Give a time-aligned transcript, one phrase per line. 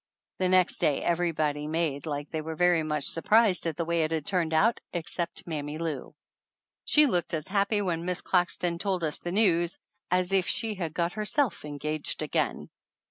[0.39, 4.09] The next day everybody made like they were very much surprised at the way it
[4.09, 6.15] had turned out except Mammy Lou.
[6.85, 9.77] She looked as happy when Miss Claxton told us the news
[10.09, 12.71] as if she had got herself engaged again.